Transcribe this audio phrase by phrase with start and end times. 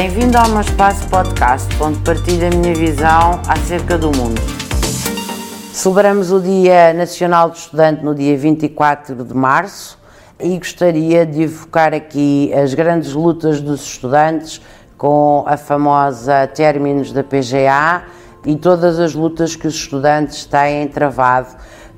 [0.00, 4.40] Bem-vindo ao meu espaço podcast, onde partilho a minha visão acerca do mundo.
[5.72, 9.98] Celebramos o Dia Nacional do Estudante no dia 24 de março
[10.38, 14.60] e gostaria de evocar aqui as grandes lutas dos estudantes
[14.96, 18.04] com a famosa términos da PGA
[18.46, 21.56] e todas as lutas que os estudantes têm travado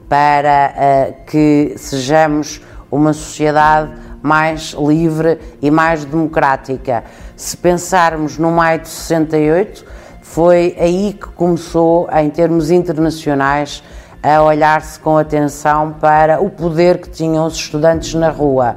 [0.09, 3.93] para uh, que sejamos uma sociedade
[4.23, 7.05] mais livre e mais democrática.
[7.37, 9.85] Se pensarmos no maio de 68,
[10.23, 13.83] foi aí que começou, em termos internacionais,
[14.23, 18.77] a olhar-se com atenção para o poder que tinham os estudantes na rua.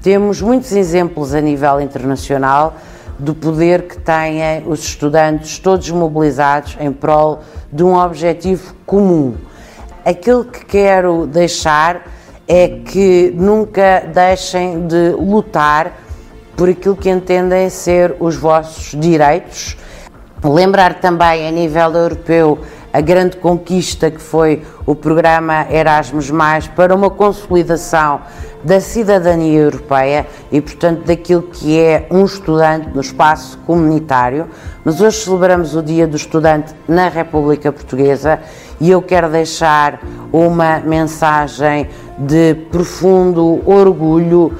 [0.00, 2.76] Temos muitos exemplos a nível internacional
[3.18, 7.40] do poder que têm os estudantes todos mobilizados em prol
[7.72, 9.34] de um objetivo comum.
[10.04, 12.02] Aquilo que quero deixar
[12.48, 15.92] é que nunca deixem de lutar
[16.56, 19.76] por aquilo que entendem ser os vossos direitos.
[20.42, 22.58] Lembrar também, a nível europeu,
[22.92, 26.30] a grande conquista que foi o programa Erasmus,
[26.74, 28.22] para uma consolidação
[28.64, 34.48] da cidadania europeia e, portanto, daquilo que é um estudante no espaço comunitário.
[34.82, 38.40] Mas hoje celebramos o Dia do Estudante na República Portuguesa
[38.80, 40.00] e eu quero deixar
[40.32, 41.88] uma mensagem
[42.18, 44.52] de profundo orgulho,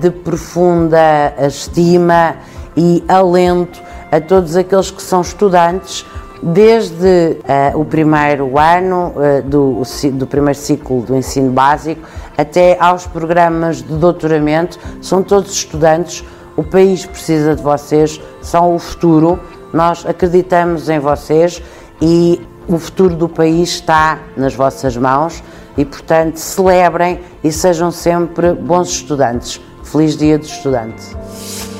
[0.00, 2.36] de profunda estima
[2.76, 6.04] e alento a todos aqueles que são estudantes
[6.42, 7.38] desde
[7.74, 12.02] uh, o primeiro ano uh, do, do primeiro ciclo do ensino básico
[12.36, 16.24] até aos programas de doutoramento, são todos estudantes.
[16.56, 19.38] O país precisa de vocês, são o futuro.
[19.72, 21.62] Nós acreditamos em vocês
[22.00, 25.42] e o futuro do país está nas vossas mãos
[25.76, 29.60] e, portanto, celebrem e sejam sempre bons estudantes.
[29.82, 31.73] Feliz Dia do Estudante!